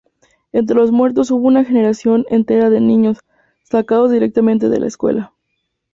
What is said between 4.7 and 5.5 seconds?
la escuela.